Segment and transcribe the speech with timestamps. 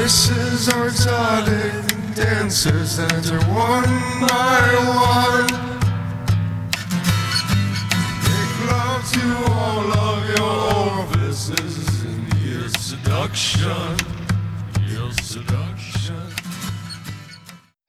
[0.00, 3.84] voices are darling dancers enter one
[4.18, 5.46] by one.
[8.24, 13.96] Make love to all of your orifices in your seduction.
[14.88, 16.16] Your seduction.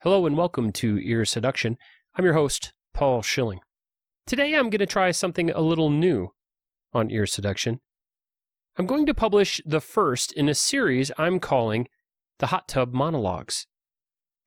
[0.02, 1.78] Hello and welcome to Ear Seduction.
[2.14, 3.60] I'm your host, Paul Schilling.
[4.26, 6.34] Today I'm going to try something a little new
[6.92, 7.80] on Ear Seduction.
[8.76, 11.88] I'm going to publish the first in a series I'm calling
[12.38, 13.66] the Hot Tub Monologues.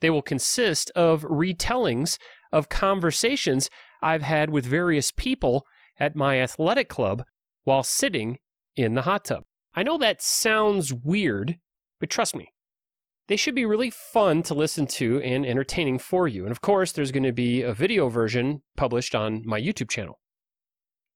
[0.01, 2.17] They will consist of retellings
[2.51, 3.69] of conversations
[4.01, 5.65] I've had with various people
[5.99, 7.23] at my athletic club
[7.63, 8.37] while sitting
[8.75, 9.43] in the hot tub.
[9.73, 11.57] I know that sounds weird,
[11.99, 12.49] but trust me,
[13.27, 16.43] they should be really fun to listen to and entertaining for you.
[16.43, 20.19] And of course, there's going to be a video version published on my YouTube channel.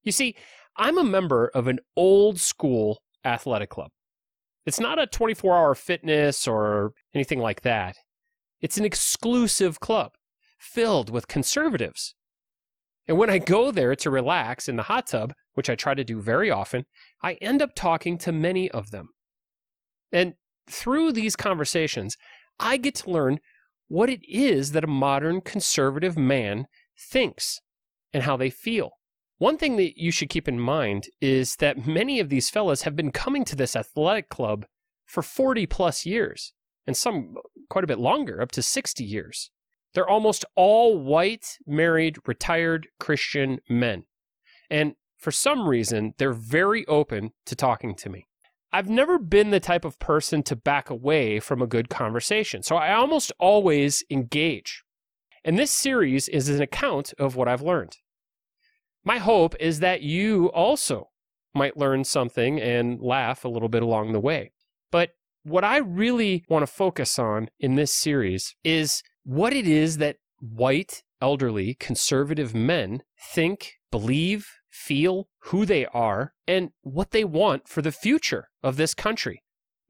[0.03, 0.35] You see,
[0.75, 3.91] I'm a member of an old school athletic club.
[4.65, 7.95] It's not a 24 hour fitness or anything like that.
[8.61, 10.11] It's an exclusive club
[10.57, 12.15] filled with conservatives.
[13.07, 16.03] And when I go there to relax in the hot tub, which I try to
[16.03, 16.85] do very often,
[17.23, 19.09] I end up talking to many of them.
[20.11, 20.35] And
[20.69, 22.17] through these conversations,
[22.59, 23.39] I get to learn
[23.87, 27.61] what it is that a modern conservative man thinks
[28.13, 28.91] and how they feel.
[29.39, 32.95] One thing that you should keep in mind is that many of these fellas have
[32.95, 34.65] been coming to this athletic club
[35.05, 36.53] for 40 plus years,
[36.85, 37.35] and some
[37.69, 39.49] quite a bit longer, up to 60 years.
[39.93, 44.03] They're almost all white, married, retired Christian men.
[44.69, 48.27] And for some reason, they're very open to talking to me.
[48.73, 52.75] I've never been the type of person to back away from a good conversation, so
[52.75, 54.83] I almost always engage.
[55.45, 57.95] And this series is an account of what I've learned.
[59.09, 61.09] My hope is that you also
[61.55, 64.51] might learn something and laugh a little bit along the way.
[64.91, 69.97] But what I really want to focus on in this series is what it is
[69.97, 73.01] that white, elderly, conservative men
[73.33, 78.93] think, believe, feel, who they are, and what they want for the future of this
[78.93, 79.41] country.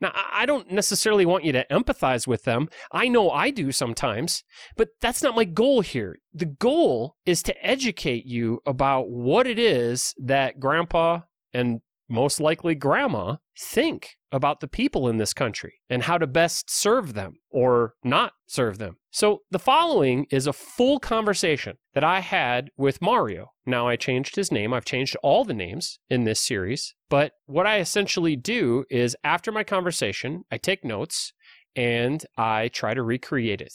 [0.01, 2.69] Now, I don't necessarily want you to empathize with them.
[2.91, 4.43] I know I do sometimes,
[4.77, 6.19] but that's not my goal here.
[6.33, 11.21] The goal is to educate you about what it is that grandpa
[11.53, 16.69] and most likely grandma think about the people in this country and how to best
[16.69, 18.97] serve them or not serve them.
[19.11, 23.51] So, the following is a full conversation that I had with Mario.
[23.65, 24.73] Now, I changed his name.
[24.73, 26.93] I've changed all the names in this series.
[27.09, 31.33] But what I essentially do is after my conversation, I take notes
[31.75, 33.73] and I try to recreate it.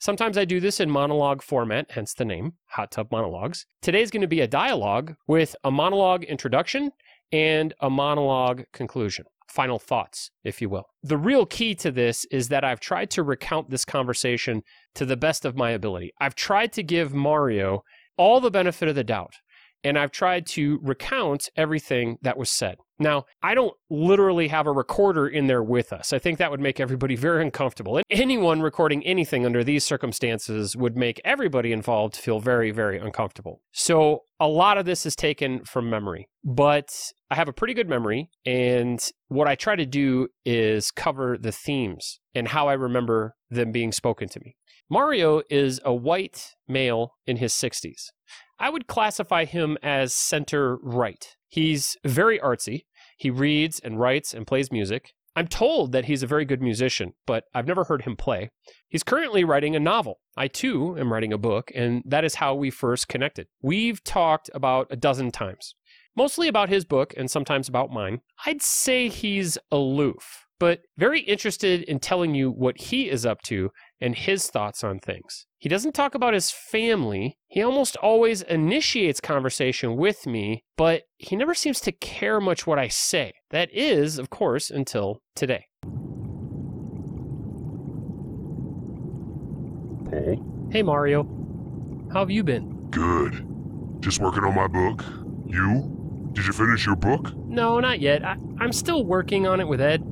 [0.00, 3.66] Sometimes I do this in monologue format, hence the name, Hot Tub Monologues.
[3.82, 6.92] Today's going to be a dialogue with a monologue introduction
[7.32, 9.24] and a monologue conclusion.
[9.48, 10.86] Final thoughts, if you will.
[11.02, 14.62] The real key to this is that I've tried to recount this conversation
[14.94, 16.12] to the best of my ability.
[16.20, 17.82] I've tried to give Mario
[18.18, 19.34] all the benefit of the doubt,
[19.84, 22.78] and I've tried to recount everything that was said.
[22.98, 26.12] Now, I don't literally have a recorder in there with us.
[26.12, 27.96] I think that would make everybody very uncomfortable.
[27.96, 33.62] And anyone recording anything under these circumstances would make everybody involved feel very, very uncomfortable.
[33.72, 36.90] So, a lot of this is taken from memory, but
[37.30, 38.30] I have a pretty good memory.
[38.44, 43.72] And what I try to do is cover the themes and how I remember them
[43.72, 44.56] being spoken to me.
[44.90, 48.06] Mario is a white male in his 60s.
[48.58, 51.36] I would classify him as center right.
[51.48, 52.82] He's very artsy.
[53.16, 55.12] He reads and writes and plays music.
[55.38, 58.50] I'm told that he's a very good musician, but I've never heard him play.
[58.88, 60.18] He's currently writing a novel.
[60.36, 63.46] I too am writing a book, and that is how we first connected.
[63.62, 65.74] We've talked about a dozen times,
[66.16, 68.20] mostly about his book and sometimes about mine.
[68.46, 73.70] I'd say he's aloof, but very interested in telling you what he is up to
[74.00, 75.46] and his thoughts on things.
[75.60, 77.36] He doesn't talk about his family.
[77.48, 82.78] He almost always initiates conversation with me, but he never seems to care much what
[82.78, 83.32] I say.
[83.50, 85.66] That is, of course, until today.
[90.08, 90.68] Paul?
[90.70, 91.24] Hey, Mario.
[92.12, 92.88] How have you been?
[92.90, 93.44] Good.
[94.00, 95.04] Just working on my book.
[95.46, 96.30] You?
[96.34, 97.34] Did you finish your book?
[97.34, 98.24] No, not yet.
[98.24, 100.02] I, I'm still working on it with Ed.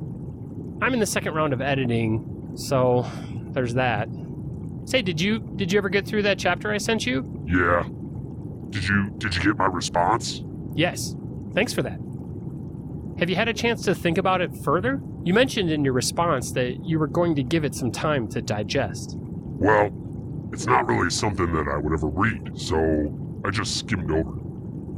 [0.83, 3.07] I'm in the second round of editing, so
[3.53, 4.09] there's that.
[4.87, 7.45] Say, did you did you ever get through that chapter I sent you?
[7.45, 7.83] Yeah.
[8.71, 10.43] Did you did you get my response?
[10.75, 11.17] Yes.
[11.55, 11.99] Thanks for that.
[13.19, 15.01] Have you had a chance to think about it further?
[15.25, 18.41] You mentioned in your response that you were going to give it some time to
[18.41, 19.17] digest.
[19.19, 19.91] Well,
[20.53, 24.43] it's not really something that I would ever read, so I just skimmed over it.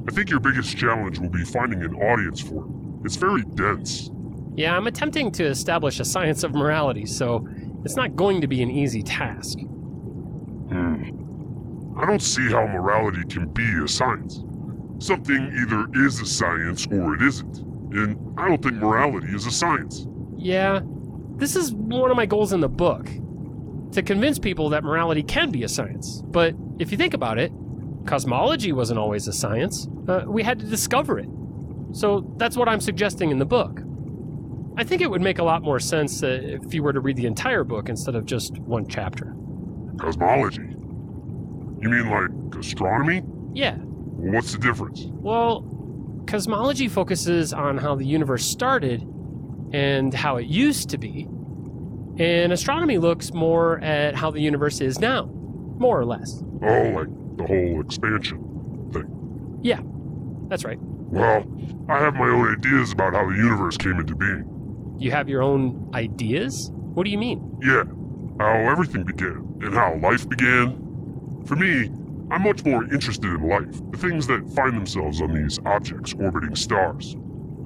[0.08, 2.70] I think your biggest challenge will be finding an audience for it.
[3.06, 4.10] It's very dense.
[4.56, 7.48] Yeah, I'm attempting to establish a science of morality, so
[7.84, 9.58] it's not going to be an easy task.
[10.68, 11.98] Hmm.
[11.98, 14.42] I don't see how morality can be a science.
[14.98, 17.58] Something either is a science or it isn't.
[17.92, 20.06] And I don't think morality is a science.
[20.36, 20.80] Yeah,
[21.36, 23.08] this is one of my goals in the book
[23.92, 26.22] to convince people that morality can be a science.
[26.26, 27.52] But if you think about it,
[28.06, 29.88] cosmology wasn't always a science.
[30.06, 31.28] Uh, we had to discover it.
[31.92, 33.80] So that's what I'm suggesting in the book.
[34.76, 37.16] I think it would make a lot more sense uh, if you were to read
[37.16, 39.34] the entire book instead of just one chapter.
[39.98, 40.62] Cosmology?
[40.62, 43.22] You mean like astronomy?
[43.54, 45.06] Yeah, Well, what's the difference?
[45.10, 45.64] well,
[46.26, 49.02] cosmology focuses on how the universe started
[49.72, 51.26] and how it used to be.
[52.18, 56.42] And astronomy looks more at how the universe is now, more or less.
[56.62, 58.44] Oh, like the whole expansion.
[58.92, 59.58] Thing.
[59.62, 59.80] Yeah,
[60.48, 60.78] that's right.
[60.80, 61.44] Well,
[61.88, 64.96] I have my own ideas about how the universe came into being.
[64.98, 66.70] You have your own ideas?
[66.74, 67.56] What do you mean?
[67.62, 67.84] Yeah,
[68.38, 71.42] how everything began, and how life began.
[71.46, 71.90] For me,
[72.30, 76.54] I'm much more interested in life, the things that find themselves on these objects orbiting
[76.54, 77.16] stars.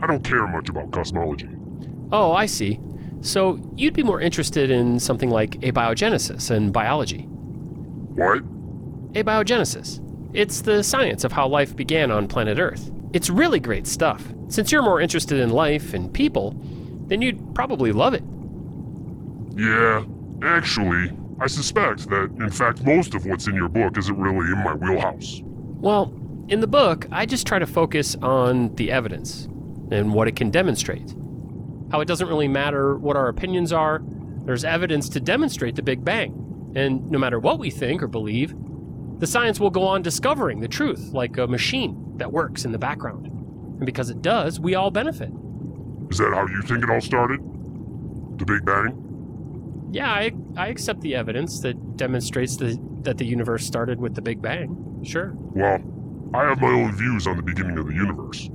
[0.01, 1.49] I don't care much about cosmology.
[2.13, 2.81] Oh, I see.
[3.23, 7.23] So you'd be more interested in something like abiogenesis and biology.
[7.23, 8.43] What?
[9.13, 10.01] Abiogenesis.
[10.33, 12.91] It's the science of how life began on planet Earth.
[13.13, 14.25] It's really great stuff.
[14.49, 16.57] Since you're more interested in life and people,
[17.09, 18.23] then you'd probably love it.
[19.55, 20.05] Yeah,
[20.45, 24.59] actually, I suspect that, in fact, most of what's in your book isn't really in
[24.63, 25.41] my wheelhouse.
[25.45, 26.15] Well,
[26.49, 29.45] in the book, I just try to focus on the evidence
[29.91, 31.15] and what it can demonstrate.
[31.91, 34.03] How it doesn't really matter what our opinions are,
[34.45, 36.73] there's evidence to demonstrate the Big Bang.
[36.75, 38.55] And no matter what we think or believe,
[39.19, 42.79] the science will go on discovering the truth like a machine that works in the
[42.79, 43.27] background.
[43.27, 45.31] And because it does, we all benefit.
[46.11, 47.41] Is that how you think it all started?
[48.39, 49.12] The Big Bang?
[49.93, 54.23] Yeah, I, I accept the evidence that demonstrates the, that the universe started with the
[54.23, 55.03] Big Bang.
[55.05, 55.33] Sure.
[55.35, 55.79] Well,
[56.35, 58.47] I have my own views on the beginning of the universe.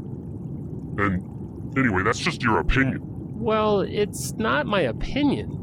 [0.98, 3.02] And anyway, that's just your opinion.
[3.40, 5.54] Well, it's not my opinion.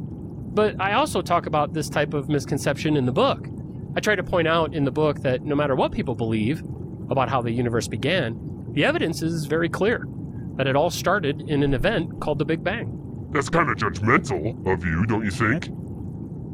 [0.55, 3.49] But I also talk about this type of misconception in the book.
[3.97, 6.63] I try to point out in the book that no matter what people believe
[7.11, 8.39] about how the universe began,
[8.71, 10.07] the evidence is very clear
[10.55, 13.01] that it all started in an event called the Big Bang.
[13.35, 15.69] That's kind of judgmental of you, don't you think?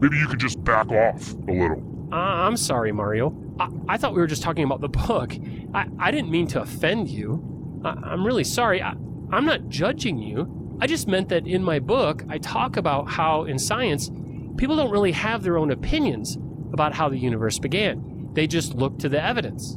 [0.01, 2.09] Maybe you could just back off a little.
[2.11, 3.37] Uh, I'm sorry, Mario.
[3.61, 5.35] I-, I thought we were just talking about the book.
[5.75, 7.81] I, I didn't mean to offend you.
[7.85, 8.83] I- I'm really sorry.
[8.83, 8.95] I-
[9.31, 10.79] I'm not judging you.
[10.81, 14.11] I just meant that in my book, I talk about how in science,
[14.57, 16.39] people don't really have their own opinions
[16.73, 18.31] about how the universe began.
[18.33, 19.77] They just look to the evidence.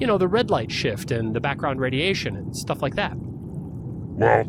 [0.00, 3.12] You know, the red light shift and the background radiation and stuff like that.
[3.16, 4.44] Well,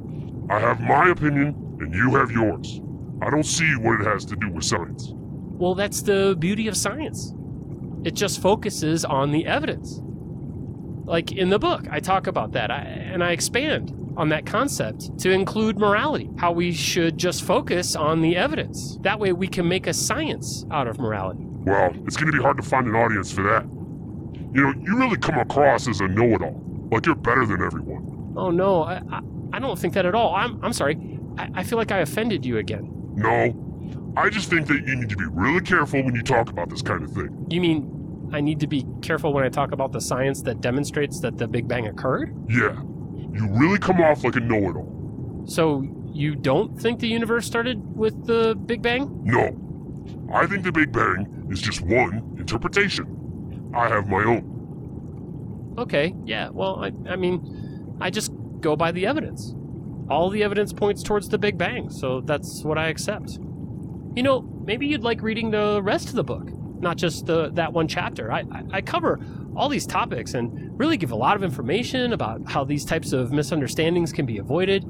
[0.50, 2.82] I have my opinion, and you have yours.
[3.22, 5.12] I don't see what it has to do with science.
[5.14, 7.34] Well, that's the beauty of science.
[8.04, 10.02] It just focuses on the evidence.
[11.06, 15.18] Like in the book, I talk about that I, and I expand on that concept
[15.20, 18.98] to include morality, how we should just focus on the evidence.
[19.02, 21.40] That way we can make a science out of morality.
[21.42, 23.64] Well, it's going to be hard to find an audience for that.
[24.54, 26.62] You know, you really come across as a know it all,
[26.92, 28.34] like you're better than everyone.
[28.38, 29.22] Oh no, I, I,
[29.54, 30.34] I don't think that at all.
[30.36, 30.96] I'm, I'm sorry.
[31.38, 32.90] I, I feel like I offended you again.
[33.16, 36.70] No, I just think that you need to be really careful when you talk about
[36.70, 37.46] this kind of thing.
[37.50, 41.20] You mean I need to be careful when I talk about the science that demonstrates
[41.22, 42.34] that the Big Bang occurred?
[42.50, 42.82] Yeah,
[43.32, 45.44] you really come off like a know it all.
[45.48, 49.22] So you don't think the universe started with the Big Bang?
[49.24, 49.56] No,
[50.34, 53.72] I think the Big Bang is just one interpretation.
[53.76, 55.76] I have my own.
[55.78, 59.54] Okay, yeah, well, I, I mean, I just go by the evidence.
[60.10, 63.40] All the evidence points towards the Big Bang, so that's what I accept.
[64.16, 67.74] You know, maybe you'd like reading the rest of the book, not just the that
[67.74, 68.32] one chapter.
[68.32, 69.20] I, I, I cover
[69.56, 73.32] all these topics and really give a lot of information about how these types of
[73.32, 74.86] misunderstandings can be avoided.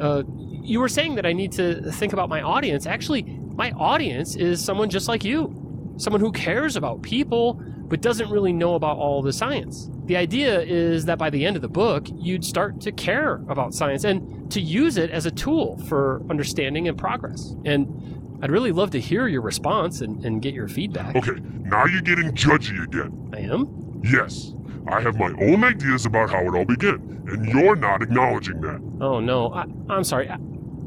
[0.00, 0.22] Uh,
[0.62, 2.86] you were saying that I need to think about my audience.
[2.86, 8.30] Actually, my audience is someone just like you, someone who cares about people but doesn't
[8.30, 9.88] really know about all the science.
[10.06, 13.74] The idea is that by the end of the book, you'd start to care about
[13.74, 17.56] science and to use it as a tool for understanding and progress.
[17.64, 21.16] And I'd really love to hear your response and, and get your feedback.
[21.16, 23.30] Okay, now you're getting judgy again.
[23.34, 24.00] I am?
[24.04, 24.54] Yes,
[24.86, 28.80] I have my own ideas about how it all began, and you're not acknowledging that.
[29.00, 29.52] Oh, no.
[29.52, 30.28] I, I'm sorry.
[30.28, 30.38] I,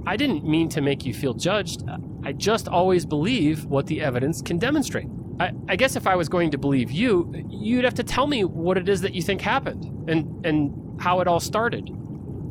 [0.06, 1.84] I didn't mean to make you feel judged.
[2.24, 5.08] I just always believe what the evidence can demonstrate.
[5.40, 8.44] I, I guess if I was going to believe you, you'd have to tell me
[8.44, 11.90] what it is that you think happened and, and how it all started.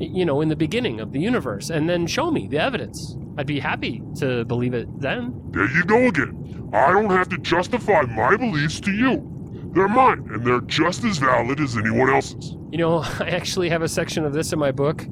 [0.01, 3.17] you know, in the beginning of the universe, and then show me the evidence.
[3.37, 5.35] I'd be happy to believe it then.
[5.51, 6.71] There you go again.
[6.73, 9.25] I don't have to justify my beliefs to you.
[9.75, 12.57] They're mine, and they're just as valid as anyone else's.
[12.71, 15.05] You know, I actually have a section of this in my book.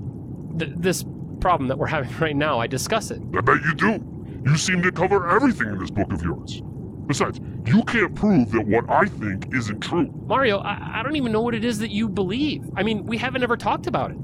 [0.58, 1.04] Th- this
[1.40, 3.20] problem that we're having right now, I discuss it.
[3.36, 4.04] I bet you do.
[4.46, 6.62] You seem to cover everything in this book of yours.
[7.06, 10.12] Besides, you can't prove that what I think isn't true.
[10.26, 12.68] Mario, I, I don't even know what it is that you believe.
[12.76, 14.16] I mean, we haven't ever talked about it.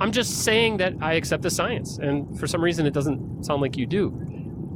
[0.00, 3.60] I'm just saying that I accept the science, and for some reason it doesn't sound
[3.60, 4.08] like you do.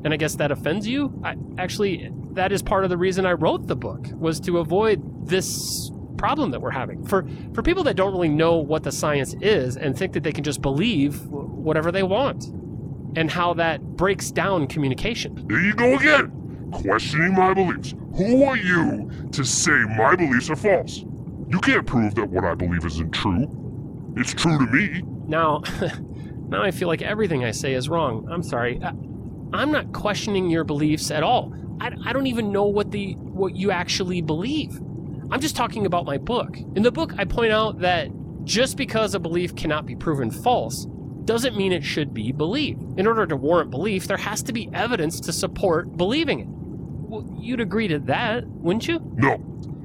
[0.04, 1.18] And I guess that offends you?
[1.24, 5.26] I, actually, that is part of the reason I wrote the book, was to avoid
[5.26, 7.04] this problem that we're having.
[7.06, 10.32] For, for people that don't really know what the science is and think that they
[10.32, 12.46] can just believe whatever they want,
[13.16, 15.46] and how that breaks down communication.
[15.48, 16.30] There you go again.
[16.72, 17.94] Questioning my beliefs.
[18.16, 21.04] Who are you to say my beliefs are false?
[21.48, 24.14] You can't prove that what I believe isn't true.
[24.16, 25.02] It's true to me.
[25.26, 25.62] Now,
[26.48, 28.26] now I feel like everything I say is wrong.
[28.30, 28.80] I'm sorry.
[28.82, 28.88] I,
[29.52, 31.54] I'm not questioning your beliefs at all.
[31.80, 34.76] I, I don't even know what the what you actually believe.
[35.30, 36.56] I'm just talking about my book.
[36.74, 38.08] In the book, I point out that
[38.44, 40.86] just because a belief cannot be proven false
[41.26, 42.98] doesn't mean it should be believed.
[42.98, 46.46] In order to warrant belief, there has to be evidence to support believing it.
[46.48, 49.00] Well, you'd agree to that, wouldn't you?
[49.16, 49.34] No,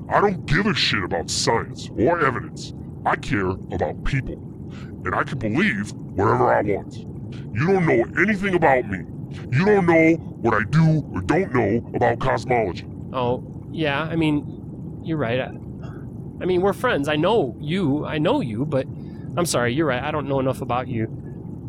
[0.10, 2.74] I don't give a shit about science or evidence.
[3.06, 4.36] I care about people.
[5.04, 6.96] And I can believe whatever I want.
[6.96, 9.00] You don't know anything about me.
[9.52, 12.86] You don't know what I do or don't know about cosmology.
[13.14, 15.40] Oh, yeah, I mean, you're right.
[15.40, 17.08] I, I mean, we're friends.
[17.08, 18.06] I know you.
[18.06, 18.86] I know you, but
[19.38, 20.04] I'm sorry, you're right.
[20.04, 21.21] I don't know enough about you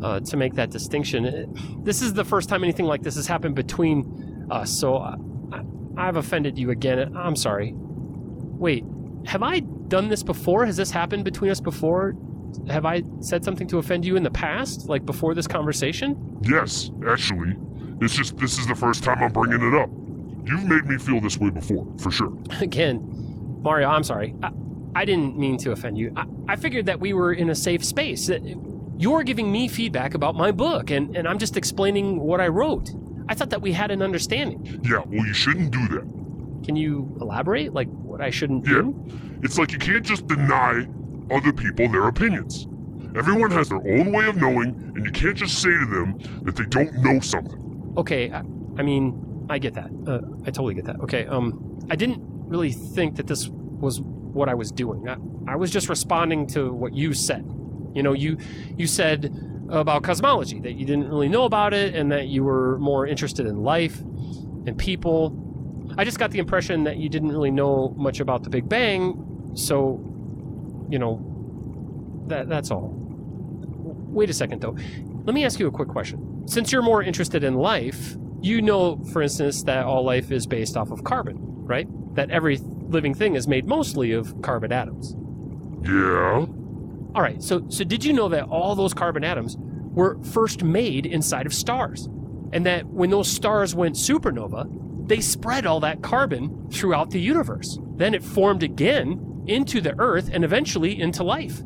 [0.02, 1.24] uh, to make that distinction.
[1.24, 5.14] It- this is the first time anything like this has happened between us, so I,
[5.52, 5.62] I,
[5.96, 7.16] I've offended you again.
[7.16, 7.72] I'm sorry.
[7.76, 8.84] Wait,
[9.26, 10.66] have I done this before?
[10.66, 12.14] Has this happened between us before?
[12.68, 16.38] Have I said something to offend you in the past, like before this conversation?
[16.42, 17.56] Yes, actually.
[18.00, 19.88] It's just this is the first time I'm bringing it up.
[20.44, 22.36] You've made me feel this way before, for sure.
[22.60, 23.00] Again,
[23.62, 24.34] Mario, I'm sorry.
[24.42, 24.50] I,
[24.94, 26.12] I didn't mean to offend you.
[26.16, 28.26] I, I figured that we were in a safe space.
[28.26, 28.42] that
[28.98, 32.90] You're giving me feedback about my book, and, and I'm just explaining what I wrote.
[33.28, 34.80] I thought that we had an understanding.
[34.84, 36.64] Yeah, well, you shouldn't do that.
[36.64, 37.72] Can you elaborate?
[37.72, 38.82] Like what I shouldn't Yeah.
[38.82, 39.04] do?
[39.42, 40.86] It's like you can't just deny
[41.30, 42.68] other people their opinions.
[43.16, 46.56] Everyone has their own way of knowing, and you can't just say to them that
[46.56, 47.92] they don't know something.
[47.96, 48.38] Okay, I,
[48.78, 49.90] I mean, I get that.
[50.06, 51.00] Uh, I totally get that.
[51.00, 55.08] Okay, um, I didn't really think that this was what I was doing.
[55.08, 57.44] I, I was just responding to what you said.
[57.94, 58.38] You know, you
[58.76, 59.34] you said
[59.68, 63.46] about cosmology that you didn't really know about it and that you were more interested
[63.46, 64.00] in life
[64.66, 65.38] and people.
[65.96, 69.52] I just got the impression that you didn't really know much about the Big Bang,
[69.54, 70.00] so
[70.90, 72.94] you know, that that's all.
[72.94, 74.76] Wait a second though.
[75.24, 76.46] Let me ask you a quick question.
[76.46, 80.76] Since you're more interested in life, you know, for instance, that all life is based
[80.76, 81.86] off of carbon, right?
[82.14, 85.14] That every living thing is made mostly of carbon atoms.
[85.84, 86.46] Yeah?
[87.14, 91.06] All right, so so did you know that all those carbon atoms were first made
[91.06, 92.08] inside of stars?
[92.52, 97.78] And that when those stars went supernova, they spread all that carbon throughout the universe.
[97.96, 101.62] Then it formed again into the earth and eventually into life.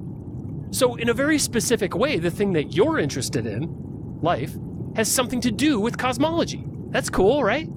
[0.71, 4.57] So in a very specific way, the thing that you're interested in, life,
[4.97, 6.65] has something to do with cosmology.
[6.91, 7.69] That's cool, right?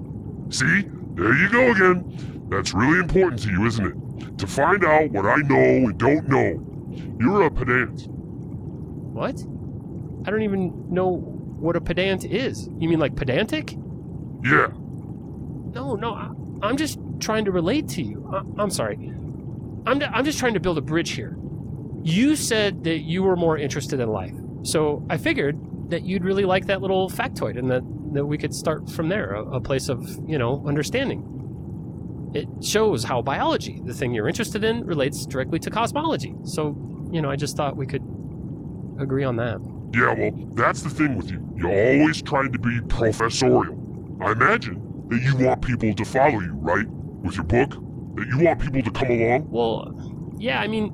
[0.48, 0.84] See?
[1.14, 2.46] There you go again.
[2.48, 4.38] That's really important to you, isn't it?
[4.38, 6.69] To find out what I know and don't know.
[7.18, 8.06] You're a pedant.
[8.08, 9.40] What?
[10.26, 12.68] I don't even know what a pedant is.
[12.78, 13.72] You mean like pedantic?
[14.44, 14.68] Yeah.
[15.72, 16.30] No, no, I,
[16.62, 18.28] I'm just trying to relate to you.
[18.32, 18.96] I, I'm sorry.
[19.86, 21.36] I'm, I'm just trying to build a bridge here.
[22.02, 24.34] You said that you were more interested in life.
[24.62, 25.58] So I figured
[25.90, 27.82] that you'd really like that little factoid and that,
[28.14, 31.39] that we could start from there, a, a place of, you know, understanding.
[32.32, 36.34] It shows how biology, the thing you're interested in, relates directly to cosmology.
[36.44, 36.76] So,
[37.10, 38.02] you know, I just thought we could
[39.00, 39.58] agree on that.
[39.92, 41.44] Yeah, well, that's the thing with you.
[41.56, 43.76] You're always trying to be professorial.
[44.22, 46.86] I imagine that you want people to follow you, right?
[46.88, 47.70] With your book?
[48.14, 49.50] That you want people to come along?
[49.50, 49.92] Well,
[50.38, 50.92] yeah, I mean,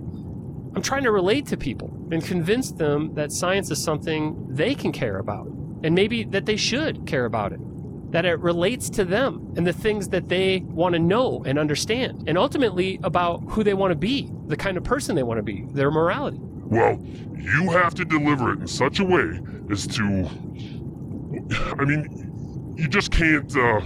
[0.75, 4.93] I'm trying to relate to people and convince them that science is something they can
[4.93, 5.49] care about,
[5.83, 7.61] and maybe that they should care about it.
[8.11, 12.29] That it relates to them and the things that they want to know and understand,
[12.29, 15.43] and ultimately about who they want to be, the kind of person they want to
[15.43, 16.39] be, their morality.
[16.41, 17.01] Well,
[17.37, 20.29] you have to deliver it in such a way as to.
[21.79, 23.81] I mean, you just can't, uh.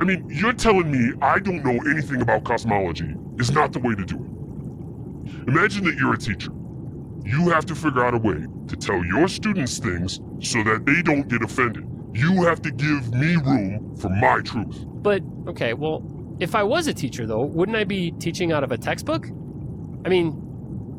[0.00, 3.94] I mean, you're telling me I don't know anything about cosmology is not the way
[3.96, 5.48] to do it.
[5.48, 6.52] Imagine that you're a teacher.
[7.28, 11.02] you have to figure out a way to tell your students things so that they
[11.02, 11.86] don't get offended.
[12.18, 14.84] You have to give me room for my truth.
[14.86, 16.02] But, okay, well,
[16.40, 19.26] if I was a teacher, though, wouldn't I be teaching out of a textbook?
[20.04, 20.32] I mean,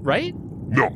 [0.02, 0.34] right?
[0.70, 0.88] No,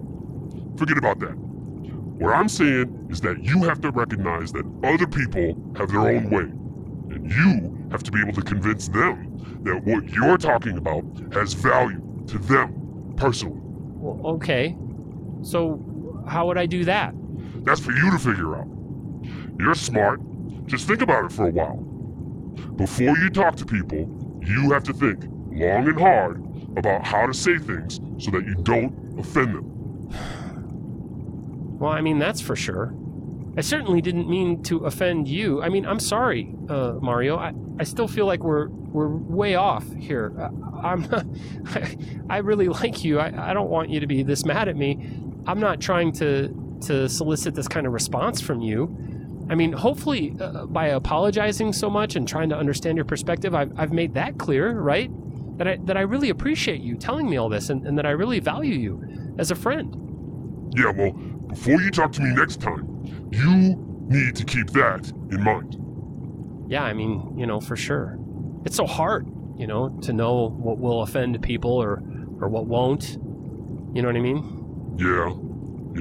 [0.78, 1.36] forget about that.
[1.36, 6.30] What I'm saying is that you have to recognize that other people have their own
[6.30, 6.44] way.
[7.14, 11.04] And you have to be able to convince them that what you're talking about
[11.34, 13.60] has value to them personally.
[13.62, 14.78] Well, okay.
[15.42, 17.14] So, how would I do that?
[17.66, 18.68] That's for you to figure out.
[19.60, 20.20] You're smart.
[20.66, 21.78] Just think about it for a while.
[22.76, 24.10] Before you talk to people,
[24.42, 26.44] you have to think long and hard
[26.78, 30.10] about how to say things so that you don't offend them.
[31.80, 32.94] Well, I mean, that's for sure.
[33.58, 35.62] I certainly didn't mean to offend you.
[35.62, 37.38] I mean, I'm sorry, uh, Mario.
[37.38, 40.34] I, I still feel like we're we're way off here.
[40.40, 41.08] I, I'm
[41.66, 41.98] I,
[42.30, 43.20] I really like you.
[43.20, 45.20] I, I don't want you to be this mad at me.
[45.46, 46.48] I'm not trying to
[46.86, 48.96] to solicit this kind of response from you.
[49.50, 53.72] I mean, hopefully, uh, by apologizing so much and trying to understand your perspective, I've,
[53.78, 55.12] I've made that clear, right?
[55.58, 58.12] That I, that I really appreciate you telling me all this and, and that I
[58.12, 60.72] really value you as a friend.
[60.76, 62.88] Yeah, well, before you talk to me next time,
[63.32, 63.76] you
[64.08, 65.78] need to keep that in mind.
[66.72, 68.18] Yeah, I mean, you know, for sure.
[68.66, 72.02] It's so hard, you know, to know what will offend people or,
[72.42, 73.12] or what won't.
[73.94, 74.96] You know what I mean?
[74.98, 75.34] Yeah,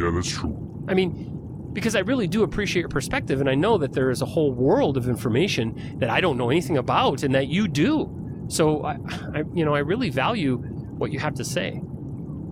[0.01, 0.85] yeah, that's true.
[0.89, 1.32] I mean,
[1.73, 4.53] because I really do appreciate your perspective, and I know that there is a whole
[4.53, 8.45] world of information that I don't know anything about, and that you do.
[8.49, 8.99] So, I,
[9.35, 11.81] I you know, I really value what you have to say.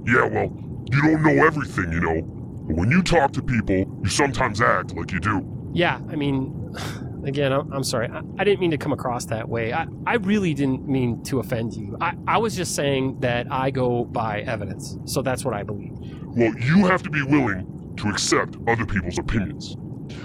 [0.07, 0.53] Yeah, well,
[0.91, 2.23] you don't know everything, you know.
[2.23, 5.71] But when you talk to people, you sometimes act like you do.
[5.73, 6.75] Yeah, I mean,
[7.25, 8.09] again, I'm, I'm sorry.
[8.09, 9.73] I, I didn't mean to come across that way.
[9.73, 11.97] I, I really didn't mean to offend you.
[12.01, 14.97] I, I was just saying that I go by evidence.
[15.05, 15.93] So that's what I believe.
[16.25, 19.77] Well, you have to be willing to accept other people's opinions.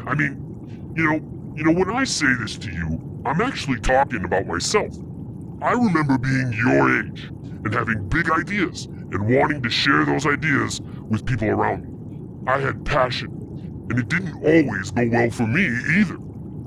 [0.06, 4.24] I mean, you know, you know, when I say this to you, I'm actually talking
[4.24, 4.96] about myself.
[5.62, 7.30] I remember being your age
[7.64, 12.52] and having big ideas and wanting to share those ideas with people around me.
[12.52, 13.30] I had passion,
[13.90, 15.66] and it didn't always go well for me
[15.98, 16.18] either.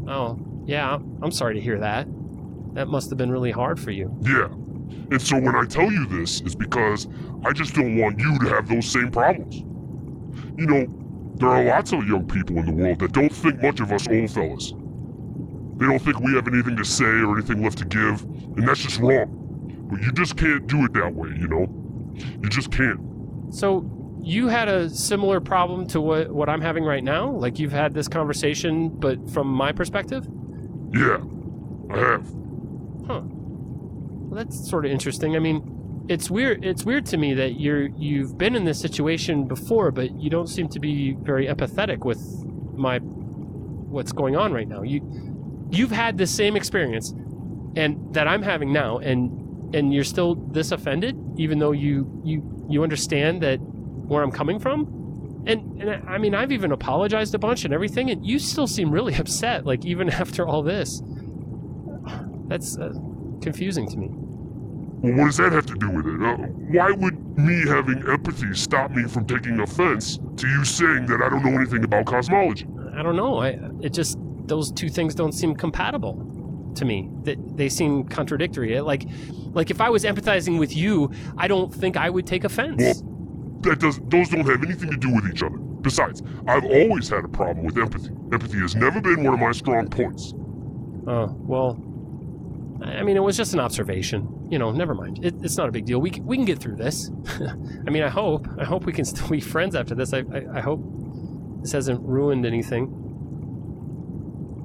[0.08, 2.06] Oh, yeah, I'm sorry to hear that.
[2.74, 4.14] That must have been really hard for you.
[4.22, 4.48] Yeah.
[5.10, 7.08] And so when I tell you this, it's because
[7.44, 9.62] I just don't want you to have those same problems.
[10.58, 10.86] You know,
[11.36, 14.08] there are lots of young people in the world that don't think much of us
[14.08, 14.72] old fellas.
[15.76, 18.80] They don't think we have anything to say or anything left to give, and that's
[18.80, 19.86] just wrong.
[19.88, 21.68] But you just can't do it that way, you know?
[22.42, 23.00] You just can't.
[23.54, 23.88] So,
[24.20, 27.30] you had a similar problem to what, what I'm having right now?
[27.30, 30.26] Like you've had this conversation, but from my perspective?
[30.92, 31.18] Yeah,
[31.88, 32.26] I have.
[33.06, 33.22] Huh.
[33.24, 35.36] Well, that's sort of interesting.
[35.36, 35.62] I mean,
[36.08, 36.64] it's weird.
[36.64, 40.46] It's weird to me that you're you've been in this situation before, but you don't
[40.46, 42.18] seem to be very empathetic with
[42.74, 44.82] my what's going on right now.
[44.82, 47.12] You you've had the same experience,
[47.76, 52.66] and that I'm having now, and and you're still this offended, even though you you
[52.70, 54.94] you understand that where I'm coming from.
[55.46, 58.90] And, and I mean, I've even apologized a bunch and everything, and you still seem
[58.90, 61.02] really upset, like even after all this.
[62.48, 62.92] That's uh,
[63.42, 64.10] confusing to me.
[65.00, 66.22] Well, what does that have to do with it?
[66.22, 66.36] Uh,
[66.72, 71.28] why would me having empathy stop me from taking offense to you saying that I
[71.28, 72.66] don't know anything about cosmology?
[72.96, 73.38] I don't know.
[73.38, 77.08] I it just those two things don't seem compatible to me.
[77.22, 78.80] That they seem contradictory.
[78.80, 79.04] Like,
[79.52, 82.82] like if I was empathizing with you, I don't think I would take offense.
[82.82, 85.58] Well, that does those don't have anything to do with each other.
[85.58, 88.10] Besides, I've always had a problem with empathy.
[88.32, 90.34] Empathy has never been one of my strong points.
[91.06, 91.84] Oh well.
[92.82, 94.48] I mean, it was just an observation.
[94.50, 95.24] You know, never mind.
[95.24, 96.00] It, it's not a big deal.
[96.00, 97.10] We can, we can get through this.
[97.86, 98.46] I mean, I hope.
[98.58, 100.12] I hope we can still be friends after this.
[100.12, 100.80] I, I, I hope
[101.60, 102.94] this hasn't ruined anything.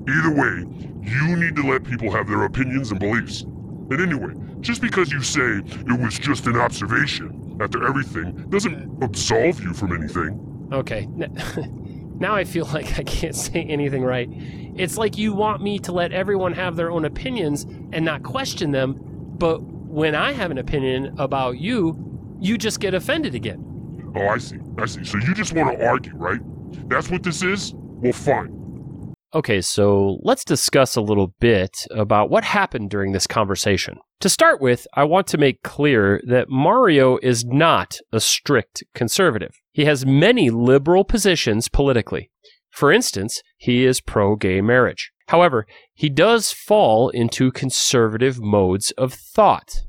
[0.08, 0.66] Either way,
[1.02, 3.42] you need to let people have their opinions and beliefs.
[3.42, 9.62] And anyway, just because you say it was just an observation after everything doesn't absolve
[9.62, 10.70] you from anything.
[10.72, 11.08] Okay.
[12.24, 14.30] Now I feel like I can't say anything right.
[14.76, 18.72] It's like you want me to let everyone have their own opinions and not question
[18.72, 18.96] them,
[19.38, 22.00] but when I have an opinion about you,
[22.40, 24.14] you just get offended again.
[24.16, 24.58] Oh, I see.
[24.78, 25.04] I see.
[25.04, 26.40] So you just want to argue, right?
[26.88, 27.74] That's what this is?
[27.76, 29.14] Well, fine.
[29.36, 33.98] Okay, so let's discuss a little bit about what happened during this conversation.
[34.22, 39.60] To start with, I want to make clear that Mario is not a strict conservative.
[39.74, 42.30] He has many liberal positions politically.
[42.70, 45.12] For instance, he is pro gay marriage.
[45.28, 49.82] However, he does fall into conservative modes of thought.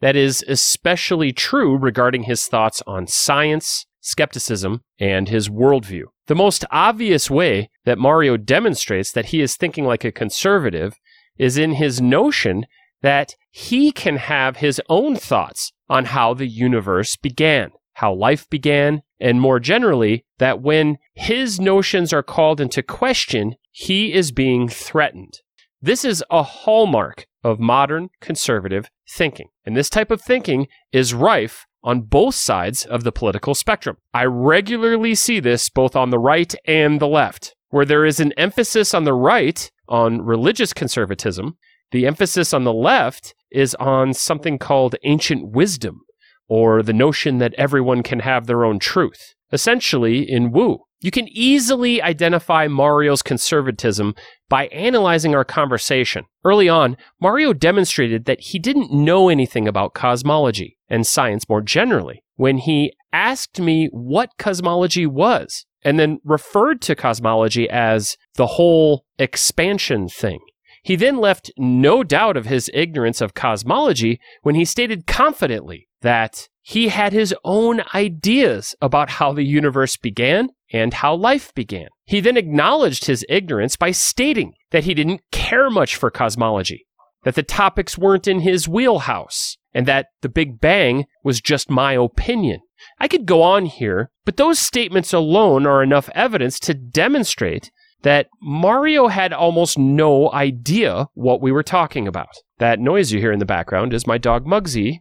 [0.00, 6.04] that is especially true regarding his thoughts on science, skepticism, and his worldview.
[6.26, 10.96] The most obvious way that Mario demonstrates that he is thinking like a conservative
[11.38, 12.66] is in his notion
[13.02, 19.00] that he can have his own thoughts on how the universe began, how life began,
[19.18, 25.40] and more generally, that when his notions are called into question, he is being threatened.
[25.80, 29.48] This is a hallmark of modern conservative thinking.
[29.64, 33.96] And this type of thinking is rife on both sides of the political spectrum.
[34.12, 38.32] I regularly see this both on the right and the left, where there is an
[38.34, 41.56] emphasis on the right on religious conservatism.
[41.92, 46.02] The emphasis on the left is on something called ancient wisdom,
[46.48, 49.34] or the notion that everyone can have their own truth.
[49.52, 54.14] Essentially, in Wu, you can easily identify Mario's conservatism
[54.48, 56.24] by analyzing our conversation.
[56.44, 62.22] Early on, Mario demonstrated that he didn't know anything about cosmology and science more generally
[62.36, 69.04] when he asked me what cosmology was and then referred to cosmology as the whole
[69.18, 70.40] expansion thing.
[70.86, 76.46] He then left no doubt of his ignorance of cosmology when he stated confidently that
[76.62, 81.88] he had his own ideas about how the universe began and how life began.
[82.04, 86.86] He then acknowledged his ignorance by stating that he didn't care much for cosmology,
[87.24, 91.94] that the topics weren't in his wheelhouse, and that the Big Bang was just my
[91.94, 92.60] opinion.
[93.00, 97.72] I could go on here, but those statements alone are enough evidence to demonstrate
[98.02, 102.34] that Mario had almost no idea what we were talking about.
[102.58, 105.00] That noise you hear in the background is my dog Mugsy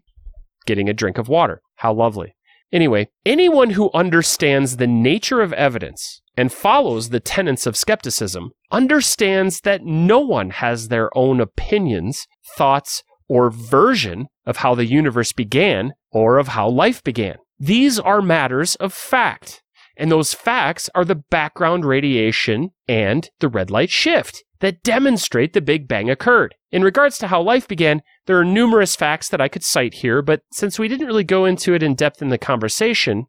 [0.66, 1.62] getting a drink of water.
[1.78, 2.36] How lovely.
[2.72, 9.62] Anyway, anyone who understands the nature of evidence and follows the tenets of skepticism understands
[9.62, 12.26] that no one has their own opinions,
[12.58, 17.36] thoughts, or version of how the universe began or of how life began.
[17.60, 19.62] These are matters of fact.
[19.98, 25.62] And those facts are the background radiation and the red light shift that demonstrate the
[25.62, 26.56] Big Bang occurred.
[26.72, 30.22] In regards to how life began, there are numerous facts that I could cite here,
[30.22, 33.28] but since we didn't really go into it in depth in the conversation,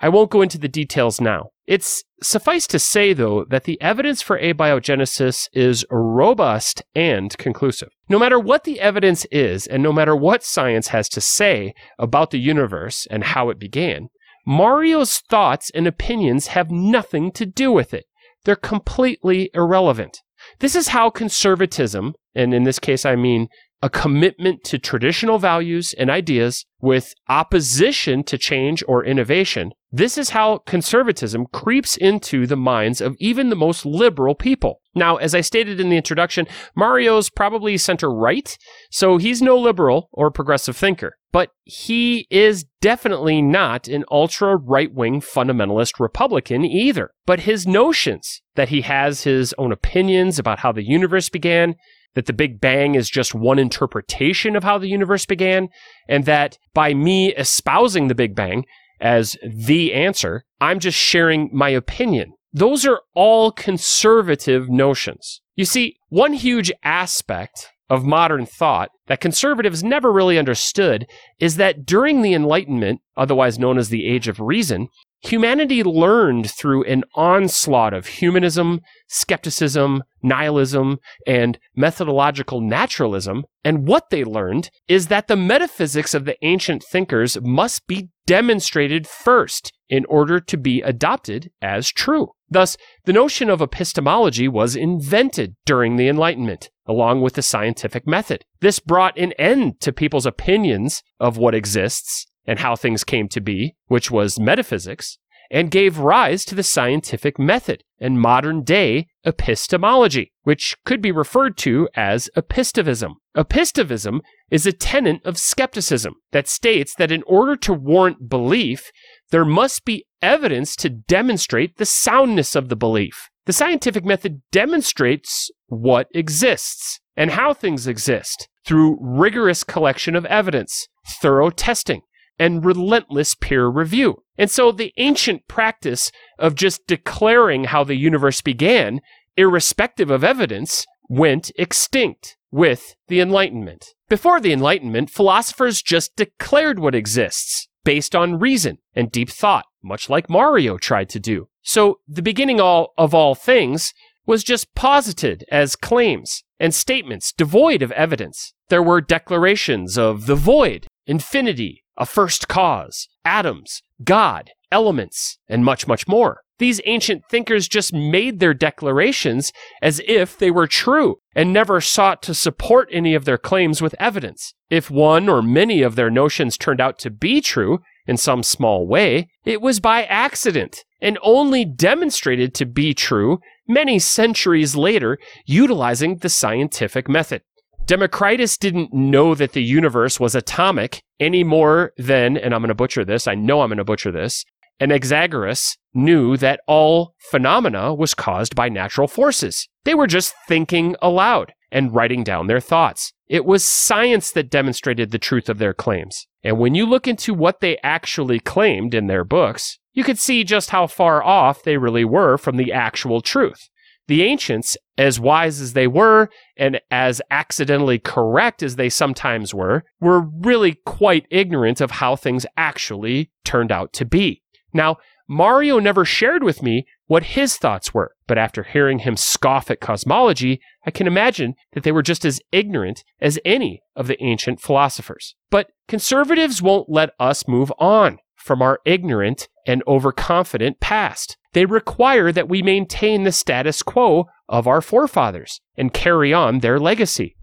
[0.00, 1.50] I won't go into the details now.
[1.66, 7.88] It's suffice to say, though, that the evidence for abiogenesis is robust and conclusive.
[8.08, 12.30] No matter what the evidence is, and no matter what science has to say about
[12.30, 14.08] the universe and how it began,
[14.46, 18.04] Mario's thoughts and opinions have nothing to do with it.
[18.44, 20.22] They're completely irrelevant.
[20.60, 23.48] This is how conservatism, and in this case I mean
[23.82, 29.70] a commitment to traditional values and ideas with opposition to change or innovation.
[29.92, 34.80] This is how conservatism creeps into the minds of even the most liberal people.
[34.94, 38.56] Now, as I stated in the introduction, Mario's probably center right,
[38.90, 41.16] so he's no liberal or progressive thinker.
[41.36, 47.10] But he is definitely not an ultra right wing fundamentalist Republican either.
[47.26, 51.74] But his notions that he has his own opinions about how the universe began,
[52.14, 55.68] that the Big Bang is just one interpretation of how the universe began,
[56.08, 58.64] and that by me espousing the Big Bang
[59.02, 62.32] as the answer, I'm just sharing my opinion.
[62.54, 65.42] Those are all conservative notions.
[65.54, 71.06] You see, one huge aspect of modern thought that conservatives never really understood
[71.38, 74.88] is that during the Enlightenment, otherwise known as the Age of Reason,
[75.20, 83.44] humanity learned through an onslaught of humanism, skepticism, nihilism, and methodological naturalism.
[83.64, 89.06] And what they learned is that the metaphysics of the ancient thinkers must be demonstrated
[89.06, 92.30] first in order to be adopted as true.
[92.48, 98.44] Thus, the notion of epistemology was invented during the Enlightenment, along with the scientific method.
[98.60, 103.40] This brought an end to people's opinions of what exists and how things came to
[103.40, 105.18] be, which was metaphysics,
[105.50, 111.56] and gave rise to the scientific method and modern day epistemology, which could be referred
[111.56, 113.14] to as epistemivism.
[113.36, 118.90] Epistemivism is a tenet of skepticism that states that in order to warrant belief,
[119.30, 123.28] there must be evidence to demonstrate the soundness of the belief.
[123.46, 130.88] The scientific method demonstrates what exists and how things exist through rigorous collection of evidence,
[131.06, 132.02] thorough testing,
[132.38, 134.22] and relentless peer review.
[134.38, 139.00] And so the ancient practice of just declaring how the universe began,
[139.36, 143.94] irrespective of evidence, went extinct with the Enlightenment.
[144.08, 150.10] Before the Enlightenment, philosophers just declared what exists based on reason and deep thought, much
[150.10, 151.48] like Mario tried to do.
[151.62, 153.92] So the beginning all of all things
[154.26, 158.52] was just posited as claims and statements devoid of evidence.
[158.68, 165.86] There were declarations of the void infinity, a first cause, atoms, God, elements, and much,
[165.86, 166.40] much more.
[166.58, 172.22] These ancient thinkers just made their declarations as if they were true and never sought
[172.22, 174.54] to support any of their claims with evidence.
[174.70, 178.86] If one or many of their notions turned out to be true in some small
[178.86, 186.16] way, it was by accident and only demonstrated to be true many centuries later utilizing
[186.16, 187.42] the scientific method.
[187.86, 192.74] Democritus didn't know that the universe was atomic any more than, and I'm going to
[192.74, 194.44] butcher this, I know I'm going to butcher this,
[194.80, 199.68] Anaxagoras knew that all phenomena was caused by natural forces.
[199.84, 203.12] They were just thinking aloud and writing down their thoughts.
[203.28, 206.26] It was science that demonstrated the truth of their claims.
[206.42, 210.44] And when you look into what they actually claimed in their books, you could see
[210.44, 213.68] just how far off they really were from the actual truth.
[214.08, 219.84] The ancients, as wise as they were and as accidentally correct as they sometimes were,
[220.00, 224.42] were really quite ignorant of how things actually turned out to be.
[224.72, 229.70] Now, Mario never shared with me what his thoughts were, but after hearing him scoff
[229.70, 234.22] at cosmology, I can imagine that they were just as ignorant as any of the
[234.22, 235.34] ancient philosophers.
[235.50, 241.36] But conservatives won't let us move on from our ignorant and overconfident past.
[241.52, 246.78] They require that we maintain the status quo of our forefathers and carry on their
[246.78, 247.34] legacy.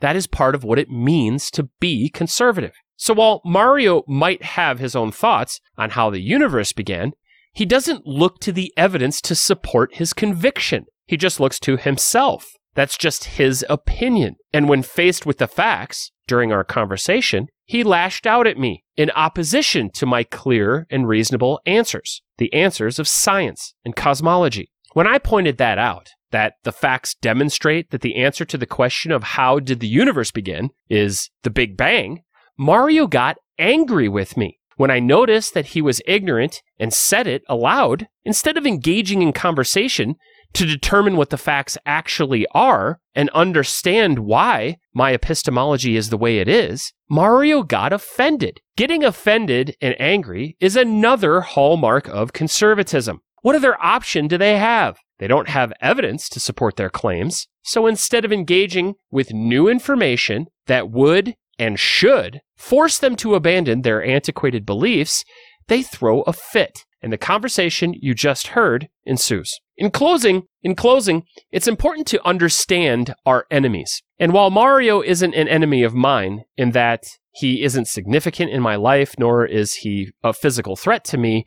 [0.00, 2.72] That is part of what it means to be conservative.
[2.96, 7.12] So while Mario might have his own thoughts on how the universe began,
[7.52, 10.86] he doesn't look to the evidence to support his conviction.
[11.06, 12.52] He just looks to himself.
[12.74, 14.36] That's just his opinion.
[14.52, 19.10] And when faced with the facts during our conversation, he lashed out at me in
[19.10, 24.70] opposition to my clear and reasonable answers, the answers of science and cosmology.
[24.94, 29.12] When I pointed that out, that the facts demonstrate that the answer to the question
[29.12, 32.22] of how did the universe begin is the Big Bang,
[32.58, 34.58] Mario got angry with me.
[34.76, 39.32] When I noticed that he was ignorant and said it aloud, instead of engaging in
[39.32, 40.16] conversation
[40.54, 46.38] to determine what the facts actually are and understand why my epistemology is the way
[46.38, 48.60] it is, Mario got offended.
[48.76, 53.20] Getting offended and angry is another hallmark of conservatism.
[53.42, 54.98] What other option do they have?
[55.18, 57.46] They don't have evidence to support their claims.
[57.62, 63.82] So instead of engaging with new information that would and should force them to abandon
[63.82, 65.24] their antiquated beliefs,
[65.68, 66.84] they throw a fit.
[67.02, 69.54] And the conversation you just heard ensues.
[69.76, 74.02] In closing, in closing, it's important to understand our enemies.
[74.18, 78.76] And while Mario isn't an enemy of mine in that he isn't significant in my
[78.76, 81.44] life, nor is he a physical threat to me,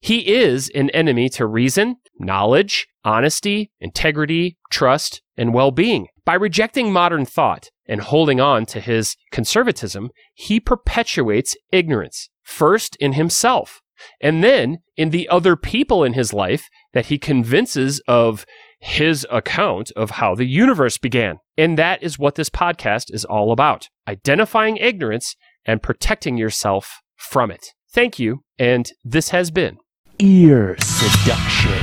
[0.00, 6.08] he is an enemy to reason, knowledge, honesty, integrity, trust, and well being.
[6.24, 13.14] By rejecting modern thought and holding on to his conservatism, he perpetuates ignorance, first in
[13.14, 13.80] himself,
[14.20, 18.44] and then in the other people in his life that he convinces of
[18.80, 21.38] his account of how the universe began.
[21.56, 27.50] And that is what this podcast is all about identifying ignorance and protecting yourself from
[27.50, 27.64] it.
[27.92, 28.42] Thank you.
[28.58, 29.78] And this has been
[30.18, 31.81] Ear Seduction.